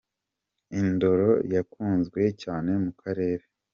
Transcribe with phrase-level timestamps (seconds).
[0.79, 3.43] Indoro ya kunzwe cyane mu karere